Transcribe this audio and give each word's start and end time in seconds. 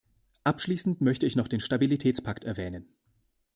Abschließend 0.45 0.99
möchte 1.01 1.27
ich 1.27 1.35
noch 1.35 1.47
den 1.47 1.59
Stabilitätspakt 1.59 2.43
erwähnen. 2.43 2.87